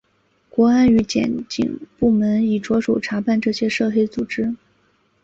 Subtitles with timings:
[0.49, 4.55] 国安与检警部门已着手查办这些涉黑组织。